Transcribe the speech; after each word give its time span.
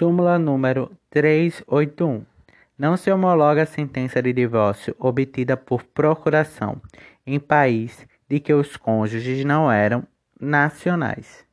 Súmula 0.00 0.38
número 0.38 0.90
381. 1.10 2.24
Não 2.78 2.96
se 2.96 3.12
homologa 3.12 3.64
a 3.64 3.66
sentença 3.66 4.22
de 4.22 4.32
divórcio 4.32 4.96
obtida 4.98 5.58
por 5.58 5.82
procuração 5.82 6.80
em 7.26 7.38
país 7.38 8.08
de 8.26 8.40
que 8.40 8.54
os 8.54 8.78
cônjuges 8.78 9.44
não 9.44 9.70
eram 9.70 10.02
nacionais. 10.40 11.44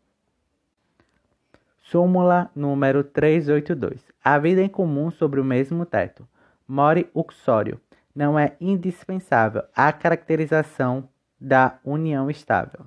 Súmula 1.82 2.50
número 2.56 3.04
382. 3.04 4.02
A 4.24 4.40
vida 4.40 4.62
em 4.62 4.70
comum 4.70 5.12
sobre 5.12 5.42
o 5.42 5.44
mesmo 5.44 5.86
teto. 5.86 6.26
More 6.66 7.06
uxório. 7.14 7.82
Não 8.16 8.40
é 8.40 8.56
indispensável 8.62 9.64
a 9.76 9.92
caracterização 9.92 11.10
da 11.38 11.80
união 11.84 12.32
estável. 12.32 12.86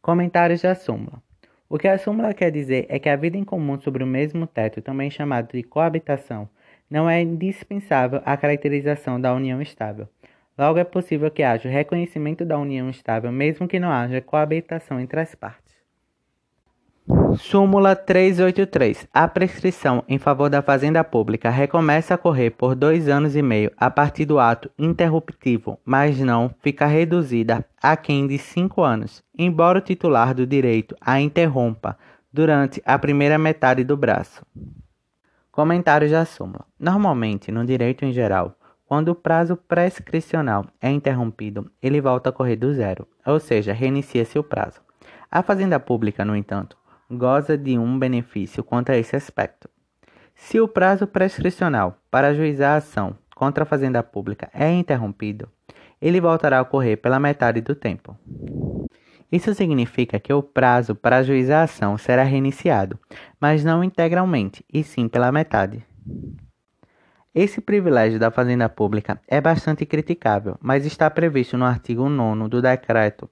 Comentários 0.00 0.62
da 0.62 0.74
súmula. 0.74 1.22
O 1.68 1.78
que 1.78 1.88
a 1.88 1.96
súmula 1.96 2.34
quer 2.34 2.50
dizer 2.50 2.86
é 2.90 2.98
que 2.98 3.08
a 3.08 3.16
vida 3.16 3.38
em 3.38 3.44
comum 3.44 3.80
sobre 3.80 4.04
o 4.04 4.06
mesmo 4.06 4.46
teto, 4.46 4.82
também 4.82 5.10
chamado 5.10 5.52
de 5.52 5.62
coabitação, 5.62 6.48
não 6.90 7.08
é 7.08 7.22
indispensável 7.22 8.20
à 8.24 8.36
caracterização 8.36 9.18
da 9.20 9.32
união 9.34 9.62
estável. 9.62 10.06
Logo, 10.56 10.78
é 10.78 10.84
possível 10.84 11.30
que 11.30 11.42
haja 11.42 11.68
reconhecimento 11.68 12.44
da 12.44 12.58
união 12.58 12.88
estável, 12.90 13.32
mesmo 13.32 13.66
que 13.66 13.80
não 13.80 13.90
haja 13.90 14.20
coabitação 14.20 15.00
entre 15.00 15.18
as 15.20 15.34
partes. 15.34 15.63
Súmula 17.38 17.96
383. 17.96 19.08
A 19.12 19.26
prescrição 19.26 20.04
em 20.08 20.18
favor 20.18 20.48
da 20.48 20.62
fazenda 20.62 21.02
pública 21.02 21.50
recomeça 21.50 22.14
a 22.14 22.18
correr 22.18 22.50
por 22.50 22.74
dois 22.74 23.08
anos 23.08 23.34
e 23.34 23.42
meio 23.42 23.70
a 23.76 23.90
partir 23.90 24.24
do 24.24 24.38
ato 24.38 24.70
interruptivo, 24.78 25.78
mas 25.84 26.18
não 26.20 26.50
fica 26.60 26.86
reduzida 26.86 27.64
a 27.82 27.96
quem 27.96 28.26
de 28.26 28.38
cinco 28.38 28.82
anos, 28.82 29.22
embora 29.36 29.78
o 29.78 29.82
titular 29.82 30.34
do 30.34 30.46
direito 30.46 30.94
a 31.00 31.20
interrompa 31.20 31.98
durante 32.32 32.82
a 32.84 32.98
primeira 32.98 33.38
metade 33.38 33.84
do 33.84 33.96
braço. 33.96 34.44
Comentários 35.50 36.10
da 36.10 36.24
súmula. 36.24 36.66
Normalmente, 36.78 37.52
no 37.52 37.64
direito 37.64 38.04
em 38.04 38.12
geral, 38.12 38.56
quando 38.86 39.08
o 39.08 39.14
prazo 39.14 39.56
prescricional 39.56 40.66
é 40.80 40.90
interrompido, 40.90 41.70
ele 41.82 42.00
volta 42.00 42.30
a 42.30 42.32
correr 42.32 42.56
do 42.56 42.74
zero, 42.74 43.06
ou 43.24 43.40
seja, 43.40 43.72
reinicia-se 43.72 44.38
o 44.38 44.44
prazo. 44.44 44.80
A 45.30 45.42
fazenda 45.42 45.80
pública, 45.80 46.24
no 46.24 46.36
entanto, 46.36 46.76
goza 47.10 47.56
de 47.56 47.78
um 47.78 47.98
benefício 47.98 48.64
quanto 48.64 48.90
a 48.90 48.96
esse 48.96 49.16
aspecto. 49.16 49.68
Se 50.34 50.60
o 50.60 50.66
prazo 50.66 51.06
prescricional 51.06 51.98
para 52.10 52.28
ajuizar 52.28 52.74
a 52.74 52.76
ação 52.76 53.16
contra 53.34 53.64
a 53.64 53.66
fazenda 53.66 54.02
pública 54.02 54.50
é 54.52 54.70
interrompido, 54.70 55.48
ele 56.00 56.20
voltará 56.20 56.58
a 56.58 56.62
ocorrer 56.62 56.98
pela 56.98 57.20
metade 57.20 57.60
do 57.60 57.74
tempo. 57.74 58.16
Isso 59.30 59.54
significa 59.54 60.18
que 60.20 60.32
o 60.32 60.42
prazo 60.42 60.94
para 60.94 61.18
ajuizar 61.18 61.60
a 61.60 61.64
ação 61.64 61.98
será 61.98 62.22
reiniciado, 62.22 62.98
mas 63.40 63.64
não 63.64 63.82
integralmente, 63.82 64.64
e 64.72 64.84
sim 64.84 65.08
pela 65.08 65.32
metade. 65.32 65.84
Esse 67.34 67.60
privilégio 67.60 68.20
da 68.20 68.30
fazenda 68.30 68.68
pública 68.68 69.20
é 69.26 69.40
bastante 69.40 69.84
criticável, 69.84 70.56
mas 70.60 70.86
está 70.86 71.10
previsto 71.10 71.58
no 71.58 71.64
artigo 71.64 72.08
9 72.08 72.48
do 72.48 72.62
Decreto 72.62 73.28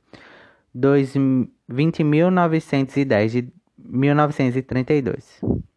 20.910 0.75 3.29
de 3.29 3.53
1932. 3.93 5.72